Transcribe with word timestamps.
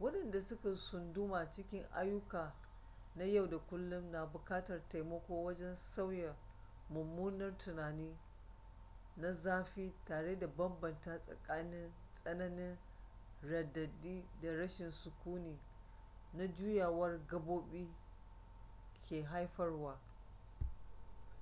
wadanda 0.00 0.40
suka 0.40 0.76
sunduma 0.76 1.50
cikin 1.50 1.86
ayuka 1.96 2.54
na 3.16 3.24
yau 3.24 3.46
da 3.46 3.58
kullum 3.58 4.10
na 4.10 4.26
bukatar 4.26 4.88
taimako 4.88 5.44
wajen 5.44 5.76
sauya 5.76 6.36
mummunar 6.90 7.58
tunani 7.58 8.18
na 9.16 9.32
zafi 9.32 9.92
tare 10.04 10.38
da 10.38 10.46
bambanta 10.48 11.18
tsakanin 11.22 11.92
tsananin 12.14 12.78
radadi 13.42 14.24
da 14.42 14.52
rashin 14.56 14.90
sukuni 14.90 15.58
da 16.34 16.46
juyawar 16.48 17.26
gabobi 17.26 17.92
ke 19.02 19.22
haifarwa 19.22 19.98